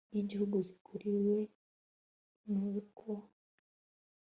y 0.13 0.17
igihugu 0.23 0.55
zikuriwe 0.67 1.37
n 2.51 2.53
urwo 2.67 3.13